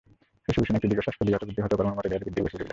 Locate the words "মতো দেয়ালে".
1.97-2.25